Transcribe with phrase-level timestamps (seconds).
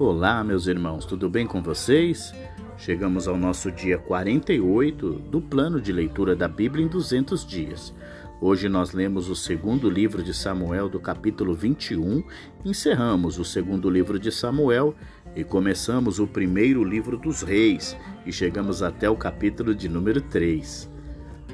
[0.00, 2.32] Olá, meus irmãos, tudo bem com vocês?
[2.76, 7.92] Chegamos ao nosso dia 48 do plano de leitura da Bíblia em 200 dias.
[8.40, 12.22] Hoje nós lemos o segundo livro de Samuel, do capítulo 21,
[12.64, 14.94] encerramos o segundo livro de Samuel
[15.34, 20.88] e começamos o primeiro livro dos Reis e chegamos até o capítulo de número 3.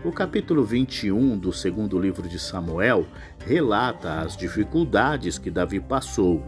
[0.04, 3.06] O capítulo 21 do segundo livro de Samuel
[3.38, 6.44] relata as dificuldades que Davi passou,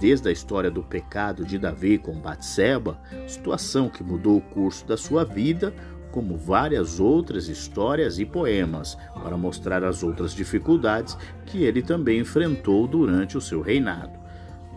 [0.00, 4.96] desde a história do pecado de Davi com Batseba, situação que mudou o curso da
[4.96, 5.74] sua vida,
[6.10, 11.16] como várias outras histórias e poemas, para mostrar as outras dificuldades
[11.46, 14.18] que ele também enfrentou durante o seu reinado.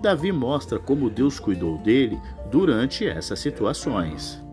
[0.02, 4.44] Davi mostra como Deus cuidou dele durante essas situações.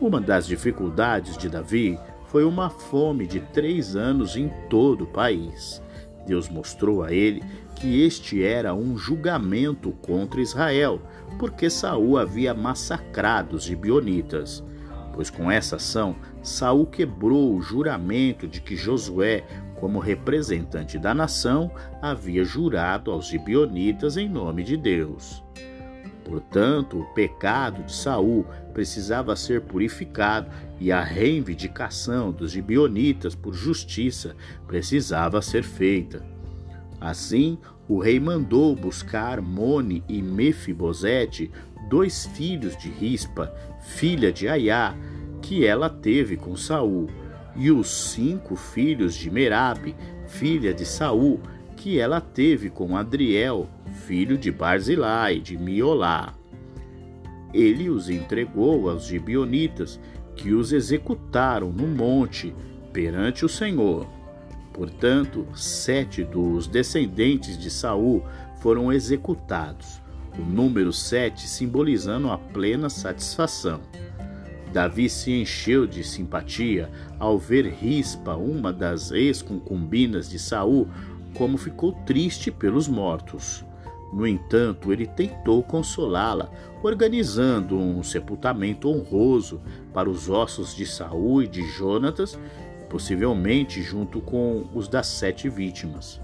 [0.00, 5.82] Uma das dificuldades de Davi foi uma fome de três anos em todo o país.
[6.26, 7.42] Deus mostrou a ele
[7.74, 11.00] que este era um julgamento contra Israel,
[11.38, 14.62] porque Saul havia massacrado os gibionitas.
[15.12, 19.44] Pois com essa ação, Saul quebrou o juramento de que Josué,
[19.76, 21.70] como representante da nação,
[22.02, 25.42] havia jurado aos gibionitas em nome de Deus.
[26.24, 30.50] Portanto, o pecado de Saul precisava ser purificado
[30.80, 34.34] e a reivindicação dos gibionitas por justiça
[34.66, 36.33] precisava ser feita.
[37.04, 41.50] Assim, o rei mandou buscar Mone e Mefibosete,
[41.86, 44.96] dois filhos de Rispa, filha de Aiá,
[45.42, 47.10] que ela teve com Saul,
[47.54, 49.94] e os cinco filhos de Merabe,
[50.26, 51.40] filha de Saul,
[51.76, 53.68] que ela teve com Adriel,
[54.06, 56.32] filho de Barzilai, de Miolá.
[57.52, 60.00] Ele os entregou aos gibionitas,
[60.34, 62.54] que os executaram no monte
[62.94, 64.23] perante o Senhor.
[64.74, 68.24] Portanto, sete dos descendentes de Saul
[68.60, 70.02] foram executados,
[70.36, 73.80] o número sete simbolizando a plena satisfação.
[74.72, 76.90] Davi se encheu de simpatia
[77.20, 80.88] ao ver Rispa, uma das ex-concubinas de Saul,
[81.34, 83.64] como ficou triste pelos mortos.
[84.12, 86.50] No entanto, ele tentou consolá-la,
[86.82, 89.60] organizando um sepultamento honroso
[89.92, 92.36] para os ossos de Saul e de Jonatas,
[92.94, 96.20] possivelmente junto com os das sete vítimas.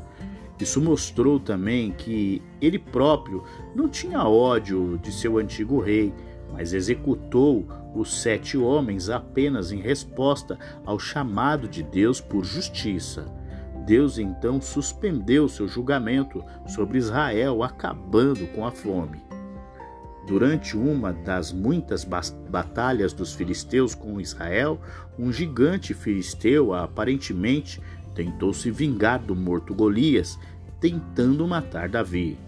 [0.57, 3.43] Isso mostrou também que ele próprio
[3.75, 6.15] não tinha ódio de seu antigo rei,
[6.53, 13.27] mas executou os sete homens apenas em resposta ao chamado de Deus por justiça.
[13.85, 19.30] Deus então suspendeu seu julgamento sobre Israel, acabando com a fome.
[20.31, 22.07] Durante uma das muitas
[22.49, 24.81] batalhas dos filisteus com Israel,
[25.19, 27.81] um gigante filisteu aparentemente
[28.15, 30.39] tentou se vingar do morto Golias,
[30.79, 32.39] tentando matar Davi.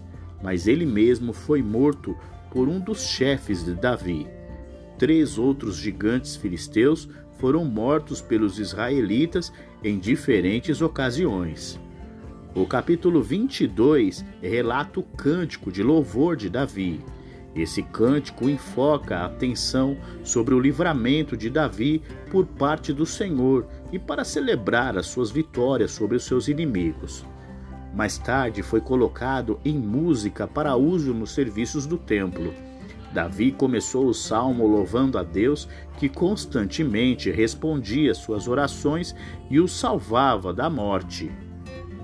[0.40, 2.16] Mas ele mesmo foi morto
[2.52, 4.28] por um dos chefes de Davi.
[4.96, 7.08] Três outros gigantes filisteus
[7.40, 11.80] foram mortos pelos israelitas em diferentes ocasiões.
[12.54, 17.00] O capítulo 22 relata o cântico de louvor de Davi.
[17.54, 23.98] Esse cântico enfoca a atenção sobre o livramento de Davi por parte do Senhor e
[23.98, 27.24] para celebrar as suas vitórias sobre os seus inimigos.
[27.94, 32.54] Mais tarde foi colocado em música para uso nos serviços do templo.
[33.12, 39.14] Davi começou o salmo louvando a Deus, que constantemente respondia suas orações
[39.50, 41.30] e o salvava da morte.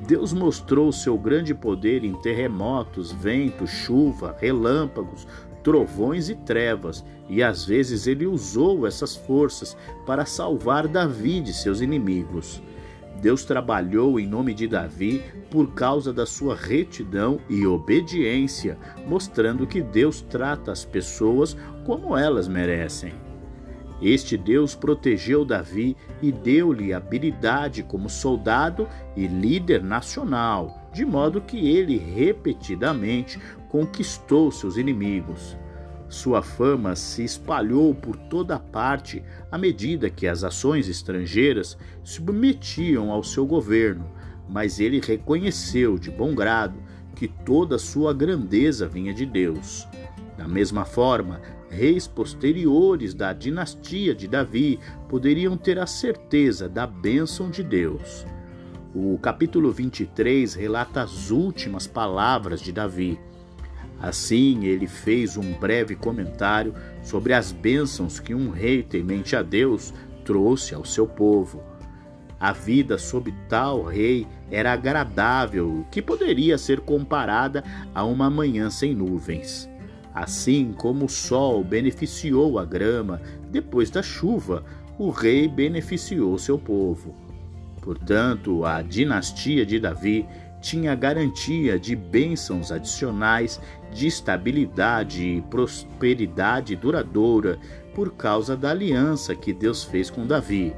[0.09, 5.27] Deus mostrou seu grande poder em terremotos, ventos, chuva, relâmpagos,
[5.63, 9.77] trovões e trevas, e às vezes ele usou essas forças
[10.07, 12.63] para salvar Davi de seus inimigos.
[13.21, 19.83] Deus trabalhou em nome de Davi por causa da sua retidão e obediência, mostrando que
[19.83, 21.55] Deus trata as pessoas
[21.85, 23.28] como elas merecem.
[24.01, 31.69] Este Deus protegeu Davi e deu-lhe habilidade como soldado e líder nacional, de modo que
[31.69, 35.57] ele repetidamente conquistou seus inimigos.
[36.09, 43.23] Sua fama se espalhou por toda parte à medida que as ações estrangeiras submetiam ao
[43.23, 44.09] seu governo,
[44.49, 46.79] mas ele reconheceu de bom grado
[47.15, 49.87] que toda sua grandeza vinha de Deus.
[50.39, 54.79] Da mesma forma, reis posteriores da dinastia de Davi
[55.09, 58.27] poderiam ter a certeza da bênção de Deus.
[58.95, 63.21] O capítulo 23 relata as últimas palavras de Davi.
[64.01, 69.93] Assim, ele fez um breve comentário sobre as bênçãos que um rei temente a Deus
[70.25, 71.63] trouxe ao seu povo.
[72.41, 78.95] A vida sob tal rei era agradável, que poderia ser comparada a uma manhã sem
[78.95, 79.69] nuvens.
[80.15, 83.21] Assim como o sol beneficiou a grama
[83.51, 84.65] depois da chuva,
[84.99, 87.15] o rei beneficiou seu povo.
[87.81, 90.27] Portanto, a dinastia de Davi
[90.61, 93.61] tinha garantia de bênçãos adicionais,
[93.93, 97.59] de estabilidade e prosperidade duradoura
[97.95, 100.75] por causa da aliança que Deus fez com Davi.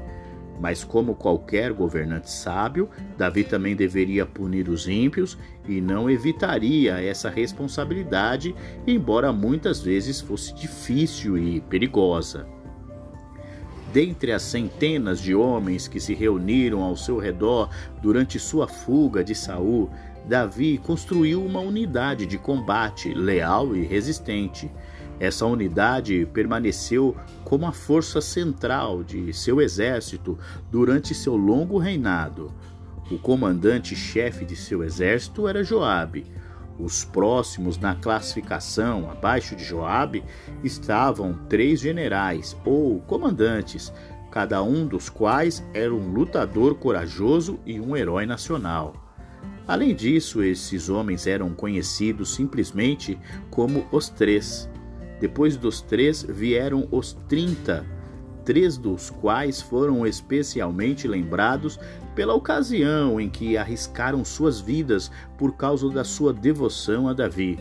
[0.59, 2.87] Mas, como qualquer governante sábio,
[3.17, 5.35] Davi também deveria punir os ímpios
[5.77, 12.45] e não evitaria essa responsabilidade, embora muitas vezes fosse difícil e perigosa.
[13.93, 17.69] Dentre as centenas de homens que se reuniram ao seu redor
[18.01, 19.89] durante sua fuga de Saul,
[20.25, 24.71] Davi construiu uma unidade de combate leal e resistente.
[25.19, 30.37] Essa unidade permaneceu como a força central de seu exército
[30.71, 32.51] durante seu longo reinado.
[33.11, 36.25] O comandante-chefe de seu exército era Joabe.
[36.79, 40.23] Os próximos na classificação, abaixo de Joabe,
[40.63, 43.91] estavam três generais ou comandantes,
[44.31, 48.93] cada um dos quais era um lutador corajoso e um herói nacional.
[49.67, 53.19] Além disso, esses homens eram conhecidos simplesmente
[53.49, 54.69] como os Três.
[55.19, 57.85] Depois dos três vieram os trinta,
[58.51, 61.79] três dos quais foram especialmente lembrados
[62.13, 67.57] pela ocasião em que arriscaram suas vidas por causa da sua devoção a Davi.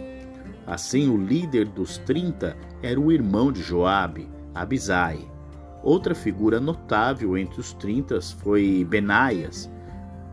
[0.66, 5.20] Assim, o líder dos trinta era o irmão de Joabe, Abisai.
[5.80, 9.70] Outra figura notável entre os trinta foi Benaias,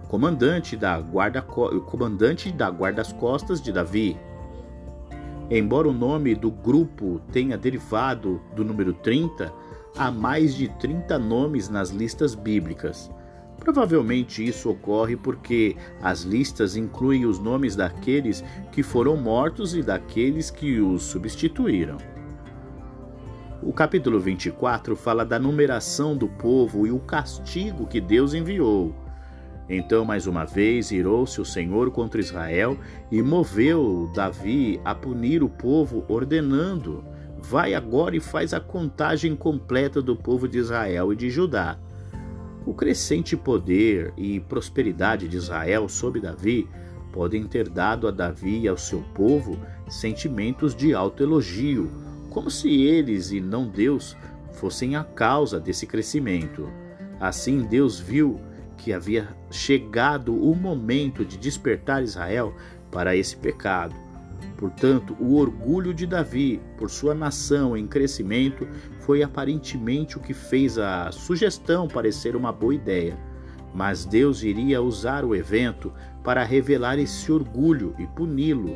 [0.07, 4.17] comandante da guarda comandante da guarda-costas de Davi.
[5.51, 9.53] Embora o nome do grupo tenha derivado do número 30,
[9.97, 13.09] há mais de 30 nomes nas listas bíblicas.
[13.59, 20.51] Provavelmente isso ocorre porque as listas incluem os nomes daqueles que foram mortos e daqueles
[20.51, 21.97] que os substituíram.
[23.61, 28.93] O capítulo 24 fala da numeração do povo e o castigo que Deus enviou.
[29.67, 32.77] Então, mais uma vez, irou-se o Senhor contra Israel
[33.11, 37.03] e moveu Davi a punir o povo, ordenando:
[37.39, 41.77] Vai agora e faz a contagem completa do povo de Israel e de Judá.
[42.65, 46.67] O crescente poder e prosperidade de Israel sob Davi
[47.13, 49.57] podem ter dado a Davi e ao seu povo
[49.87, 51.89] sentimentos de alto elogio,
[52.29, 54.17] como se eles e não Deus
[54.51, 56.69] fossem a causa desse crescimento.
[57.19, 58.41] Assim, Deus viu
[58.75, 62.53] que havia chegado o momento de despertar Israel
[62.91, 64.06] para esse pecado
[64.57, 68.67] Portanto, o orgulho de Davi por sua nação em crescimento
[69.01, 73.17] foi aparentemente o que fez a sugestão parecer uma boa ideia.
[73.73, 75.93] Mas Deus iria usar o evento
[76.23, 78.75] para revelar esse orgulho e puni-lo.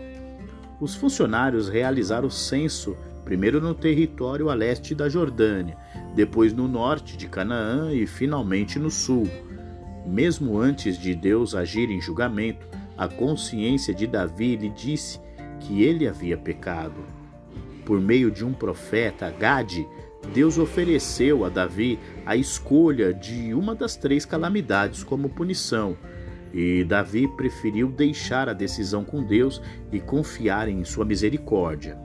[0.79, 5.77] Os funcionários realizaram o censo, primeiro no território a leste da Jordânia,
[6.15, 9.27] depois no norte de Canaã e finalmente no sul.
[10.05, 12.67] Mesmo antes de Deus agir em julgamento,
[12.97, 15.19] a consciência de Davi lhe disse
[15.61, 17.03] que ele havia pecado.
[17.85, 19.87] Por meio de um profeta, Gade,
[20.33, 25.97] Deus ofereceu a Davi a escolha de uma das três calamidades como punição,
[26.53, 29.61] e Davi preferiu deixar a decisão com Deus
[29.91, 31.97] e confiar em sua misericórdia.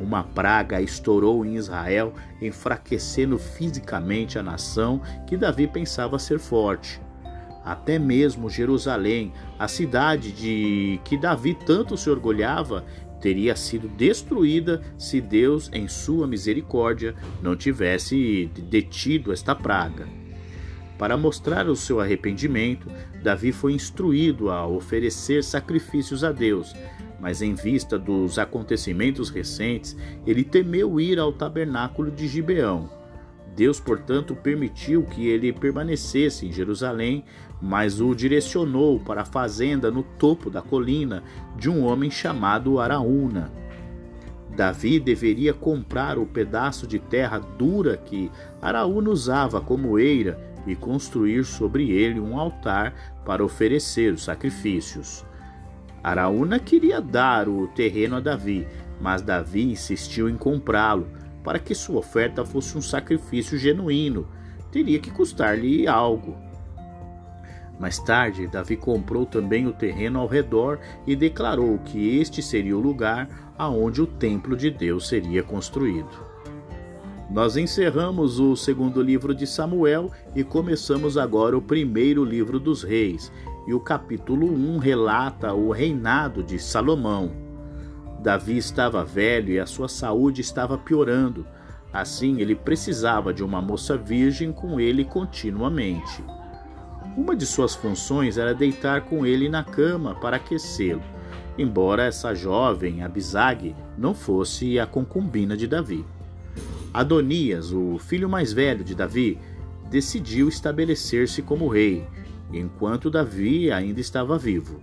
[0.00, 7.00] Uma praga estourou em Israel, enfraquecendo fisicamente a nação que Davi pensava ser forte.
[7.64, 12.84] Até mesmo Jerusalém, a cidade de que Davi tanto se orgulhava,
[13.20, 20.08] teria sido destruída se Deus, em sua misericórdia, não tivesse detido esta praga.
[20.98, 22.86] Para mostrar o seu arrependimento,
[23.22, 26.74] Davi foi instruído a oferecer sacrifícios a Deus,
[27.18, 32.90] mas em vista dos acontecimentos recentes, ele temeu ir ao tabernáculo de Gibeão.
[33.56, 37.24] Deus, portanto, permitiu que ele permanecesse em Jerusalém,
[37.60, 41.22] mas o direcionou para a fazenda no topo da colina
[41.56, 43.50] de um homem chamado Araúna.
[44.56, 51.44] Davi deveria comprar o pedaço de terra dura que Araúna usava como eira e construir
[51.44, 55.24] sobre ele um altar para oferecer os sacrifícios.
[56.02, 58.66] Araúna queria dar o terreno a Davi,
[59.00, 61.06] mas Davi insistiu em comprá-lo
[61.42, 64.28] para que sua oferta fosse um sacrifício genuíno,
[64.70, 66.36] teria que custar-lhe algo.
[67.80, 72.80] Mais tarde, Davi comprou também o terreno ao redor e declarou que este seria o
[72.80, 76.28] lugar aonde o templo de Deus seria construído.
[77.30, 83.32] Nós encerramos o segundo livro de Samuel e começamos agora o primeiro livro dos reis,
[83.66, 87.32] e o capítulo 1 relata o reinado de Salomão.
[88.22, 91.46] Davi estava velho e a sua saúde estava piorando.
[91.90, 96.22] Assim, ele precisava de uma moça virgem com ele continuamente.
[97.16, 101.02] Uma de suas funções era deitar com ele na cama para aquecê-lo,
[101.58, 106.04] embora essa jovem, Abisag, não fosse a concubina de Davi.
[106.94, 109.38] Adonias, o filho mais velho de Davi,
[109.90, 112.06] decidiu estabelecer-se como rei,
[112.52, 114.80] enquanto Davi ainda estava vivo,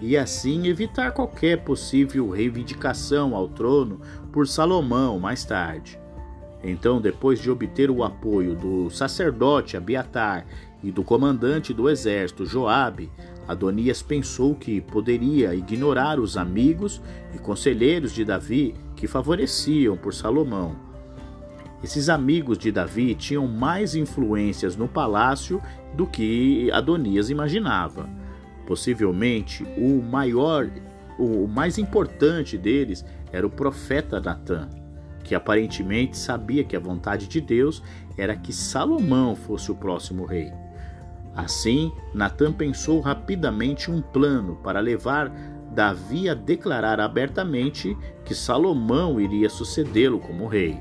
[0.00, 4.00] e assim evitar qualquer possível reivindicação ao trono
[4.32, 5.98] por Salomão mais tarde.
[6.62, 10.44] Então, depois de obter o apoio do sacerdote Abiatar
[10.82, 13.10] e do comandante do exército Joabe,
[13.46, 17.00] Adonias pensou que poderia ignorar os amigos
[17.34, 20.76] e conselheiros de Davi que favoreciam por Salomão.
[21.82, 25.62] Esses amigos de Davi tinham mais influências no palácio
[25.94, 28.08] do que Adonias imaginava.
[28.66, 30.68] Possivelmente o maior,
[31.18, 34.68] o mais importante deles era o profeta Natã,
[35.24, 37.82] que aparentemente sabia que a vontade de Deus
[38.16, 40.52] era que Salomão fosse o próximo rei.
[41.38, 45.30] Assim, Natã pensou rapidamente um plano para levar
[45.70, 50.80] Davi a declarar abertamente que Salomão iria sucedê-lo como rei.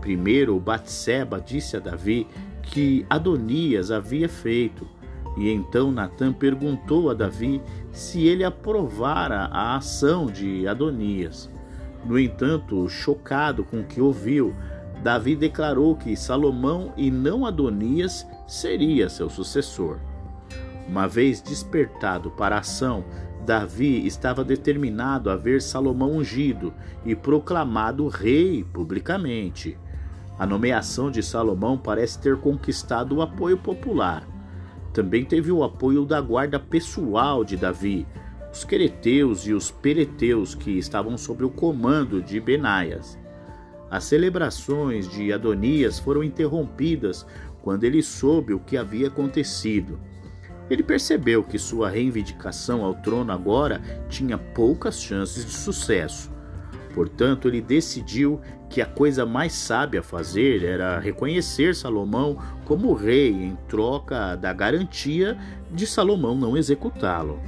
[0.00, 2.28] Primeiro, Batseba disse a Davi
[2.62, 4.86] que Adonias havia feito,
[5.36, 11.50] e então Natã perguntou a Davi se ele aprovara a ação de Adonias.
[12.04, 14.54] No entanto, chocado com o que ouviu,
[15.02, 19.98] Davi declarou que Salomão e não Adonias seria seu sucessor.
[20.88, 23.04] Uma vez despertado para a ação,
[23.44, 26.72] Davi estava determinado a ver Salomão ungido
[27.04, 29.76] e proclamado rei publicamente.
[30.38, 34.26] A nomeação de Salomão parece ter conquistado o apoio popular.
[34.92, 38.06] Também teve o apoio da guarda pessoal de Davi,
[38.52, 43.18] os quereteus e os pereteus que estavam sob o comando de Benaias.
[43.90, 47.24] As celebrações de Adonias foram interrompidas
[47.66, 49.98] quando ele soube o que havia acontecido.
[50.70, 56.30] Ele percebeu que sua reivindicação ao trono agora tinha poucas chances de sucesso.
[56.94, 63.32] Portanto, ele decidiu que a coisa mais sábia a fazer era reconhecer Salomão como rei
[63.32, 65.36] em troca da garantia
[65.68, 67.40] de Salomão não executá-lo.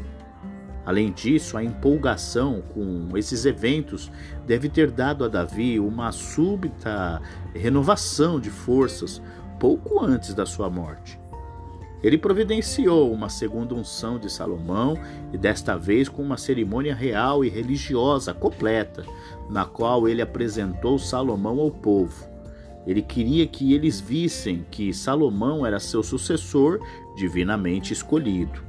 [0.84, 4.10] Além disso, a empolgação com esses eventos
[4.44, 7.22] deve ter dado a Davi uma súbita
[7.54, 9.22] renovação de forças
[9.58, 11.18] pouco antes da sua morte.
[12.02, 14.96] Ele providenciou uma segunda unção de Salomão
[15.32, 19.04] e desta vez com uma cerimônia real e religiosa completa,
[19.50, 22.28] na qual ele apresentou Salomão ao povo.
[22.86, 26.80] Ele queria que eles vissem que Salomão era seu sucessor
[27.16, 28.62] divinamente escolhido.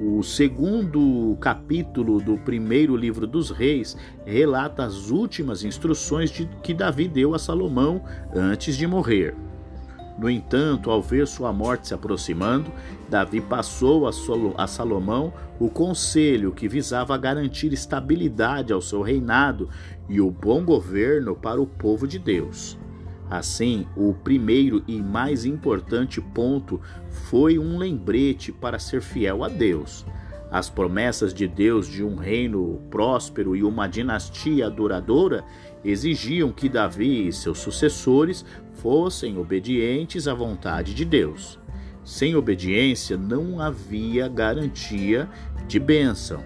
[0.00, 3.96] O segundo capítulo do primeiro livro dos Reis
[4.26, 6.32] relata as últimas instruções
[6.62, 8.02] que Davi deu a Salomão
[8.34, 9.36] antes de morrer.
[10.16, 12.70] No entanto, ao ver sua morte se aproximando,
[13.08, 19.68] Davi passou a Salomão o conselho que visava garantir estabilidade ao seu reinado
[20.08, 22.78] e o bom governo para o povo de Deus.
[23.28, 30.06] Assim, o primeiro e mais importante ponto foi um lembrete para ser fiel a Deus.
[30.50, 35.42] As promessas de Deus de um reino próspero e uma dinastia duradoura
[35.84, 41.58] exigiam que Davi e seus sucessores fossem obedientes à vontade de Deus.
[42.04, 45.28] Sem obediência não havia garantia
[45.66, 46.42] de bênção.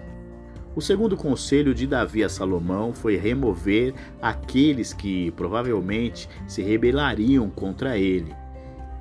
[0.75, 7.97] O segundo conselho de Davi a Salomão foi remover aqueles que provavelmente se rebelariam contra
[7.97, 8.33] ele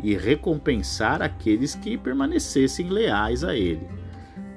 [0.03, 3.87] e recompensar aqueles que permanecessem leais a ele.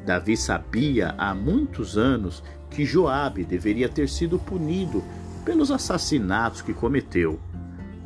[0.05, 5.03] Davi sabia há muitos anos que Joabe deveria ter sido punido
[5.51, 7.38] pelos assassinatos que cometeu.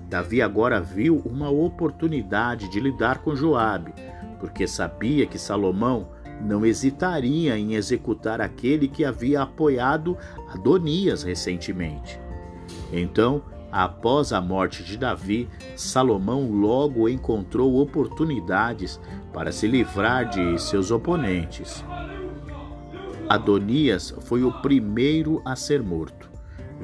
[0.10, 3.94] Davi agora viu uma oportunidade de lidar com Joabe,
[4.40, 6.08] porque sabia que Salomão
[6.42, 10.18] não hesitaria em executar aquele que havia apoiado
[10.52, 12.20] Adonias recentemente.
[12.92, 19.00] Então, após a morte de Davi, Salomão logo encontrou oportunidades
[19.32, 21.86] para se livrar de seus oponentes.
[23.30, 26.25] Adonias foi o primeiro a ser morto.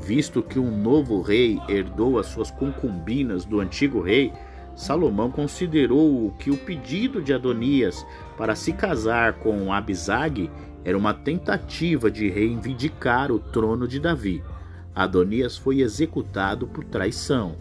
[0.01, 4.33] Visto que um novo rei herdou as suas concubinas do antigo rei,
[4.75, 8.05] Salomão considerou que o pedido de Adonias
[8.37, 10.49] para se casar com Abisag
[10.83, 14.43] era uma tentativa de reivindicar o trono de Davi.
[14.95, 17.55] Adonias foi executado por traição.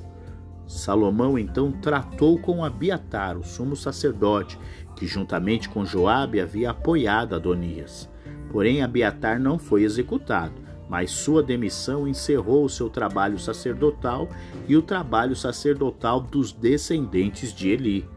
[0.67, 4.59] Salomão então tratou com Abiatar, o sumo sacerdote,
[4.97, 8.09] que juntamente com Joabe havia apoiado Adonias.
[8.51, 10.60] Porém, Abiatar não foi executado,
[10.91, 14.29] mas sua demissão encerrou o seu trabalho sacerdotal
[14.67, 18.09] e o trabalho sacerdotal dos descendentes de Eli.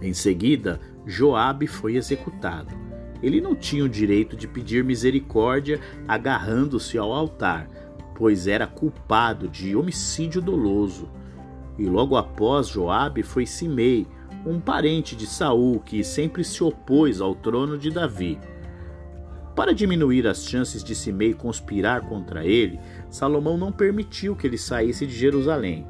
[0.00, 2.74] Em seguida, Joabe foi executado.
[3.22, 5.78] Ele não tinha o direito de pedir misericórdia
[6.08, 7.68] agarrando-se ao altar,
[8.14, 11.06] pois era culpado de homicídio doloso.
[11.78, 14.06] E logo após Joabe foi Simei,
[14.46, 18.38] um parente de Saul que sempre se opôs ao trono de Davi.
[19.54, 22.80] Para diminuir as chances de Simei conspirar contra ele,
[23.10, 25.86] Salomão não permitiu que ele saísse de Jerusalém.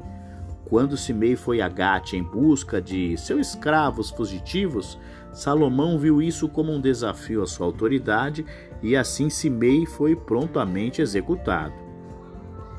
[0.65, 4.97] Quando Simei foi a Gate em busca de seus escravos fugitivos,
[5.31, 8.45] Salomão viu isso como um desafio à sua autoridade
[8.81, 11.73] e assim Simei foi prontamente executado.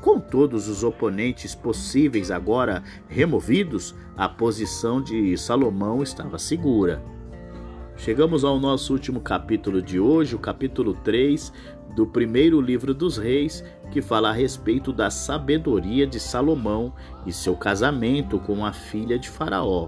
[0.01, 7.14] Com todos os oponentes possíveis agora removidos, a posição de Salomão estava segura.
[7.97, 11.51] Chegamos ao nosso último capítulo de hoje, o capítulo 3
[11.95, 16.93] do primeiro livro dos reis, que fala a respeito da sabedoria de Salomão
[17.25, 19.87] e seu casamento com a filha de Faraó.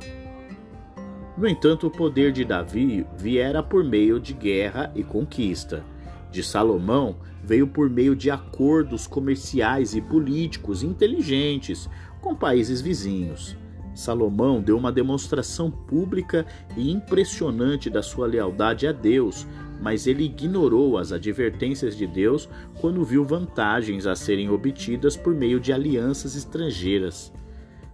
[1.37, 5.83] No entanto, o poder de Davi viera por meio de guerra e conquista.
[6.31, 11.89] De Salomão veio por meio de acordos comerciais e políticos inteligentes
[12.21, 13.55] com países vizinhos.
[13.97, 16.45] Salomão deu uma demonstração pública
[16.77, 19.47] e impressionante da sua lealdade a Deus,
[19.81, 22.47] mas ele ignorou as advertências de Deus
[22.79, 27.33] quando viu vantagens a serem obtidas por meio de alianças estrangeiras.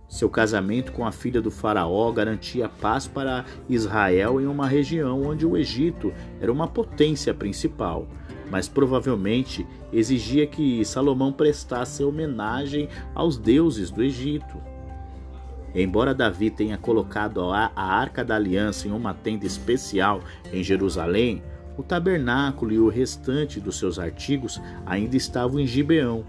[0.09, 5.45] Seu casamento com a filha do Faraó garantia paz para Israel em uma região onde
[5.45, 8.09] o Egito era uma potência principal,
[8.51, 14.72] mas provavelmente exigia que Salomão prestasse homenagem aos deuses do Egito.
[15.75, 21.41] Embora Davi tenha colocado a arca da aliança em uma tenda especial em Jerusalém,
[21.75, 26.23] o tabernáculo e o restante dos seus artigos ainda estavam em Gibeão.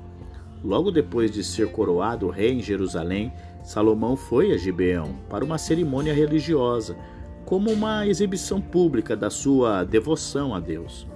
[0.63, 3.31] Logo depois de ser coroado rei em Jerusalém,
[3.63, 6.97] Salomão foi a Gibeão para uma cerimônia religiosa,
[7.45, 11.07] como uma exibição pública da sua devoção a Deus.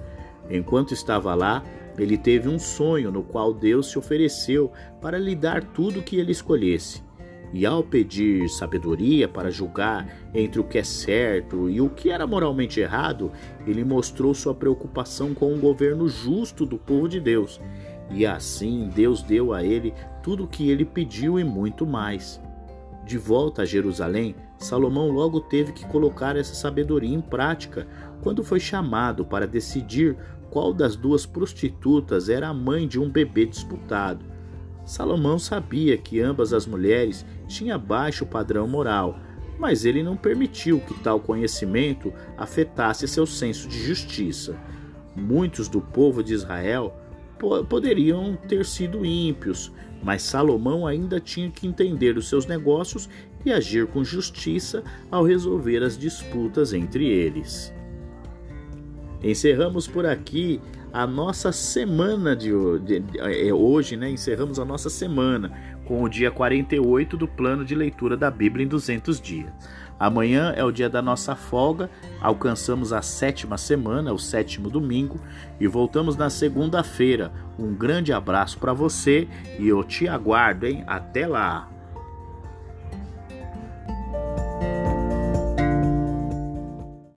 [0.50, 1.64] Enquanto estava lá,
[1.96, 6.16] ele teve um sonho no qual Deus se ofereceu para lhe dar tudo o que
[6.16, 7.07] ele escolhesse.
[7.52, 12.26] E ao pedir sabedoria para julgar entre o que é certo e o que era
[12.26, 13.32] moralmente errado,
[13.66, 17.60] ele mostrou sua preocupação com o governo justo do povo de Deus.
[18.10, 22.40] E assim Deus deu a ele tudo o que ele pediu e muito mais.
[23.04, 27.86] De volta a Jerusalém, Salomão logo teve que colocar essa sabedoria em prática
[28.20, 30.16] quando foi chamado para decidir
[30.50, 34.24] qual das duas prostitutas era a mãe de um bebê disputado.
[34.88, 39.20] Salomão sabia que ambas as mulheres tinham baixo padrão moral,
[39.58, 44.56] mas ele não permitiu que tal conhecimento afetasse seu senso de justiça.
[45.14, 46.96] Muitos do povo de Israel
[47.68, 49.70] poderiam ter sido ímpios,
[50.02, 53.10] mas Salomão ainda tinha que entender os seus negócios
[53.44, 57.74] e agir com justiça ao resolver as disputas entre eles.
[59.22, 60.60] Encerramos por aqui
[60.92, 62.50] a nossa semana de,
[62.80, 64.10] de, de, é, hoje, né?
[64.10, 65.52] Encerramos a nossa semana
[65.84, 69.50] com o dia 48 do plano de leitura da Bíblia em 200 dias.
[69.98, 75.20] Amanhã é o dia da nossa folga, alcançamos a sétima semana, o sétimo domingo,
[75.58, 77.32] e voltamos na segunda-feira.
[77.58, 79.26] Um grande abraço para você
[79.58, 80.84] e eu te aguardo, hein?
[80.86, 81.77] Até lá!